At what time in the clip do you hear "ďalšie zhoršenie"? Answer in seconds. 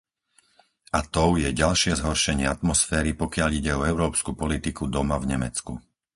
1.63-2.47